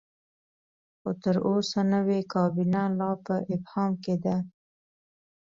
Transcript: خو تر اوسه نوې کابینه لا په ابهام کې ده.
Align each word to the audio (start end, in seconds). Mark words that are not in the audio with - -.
خو 0.99 1.09
تر 1.23 1.35
اوسه 1.47 1.79
نوې 1.93 2.19
کابینه 2.33 2.81
لا 2.99 3.11
په 3.25 3.33
ابهام 3.53 3.91
کې 4.03 4.15
ده. 4.23 4.35